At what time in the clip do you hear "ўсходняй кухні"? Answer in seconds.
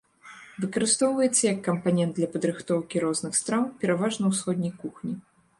4.33-5.13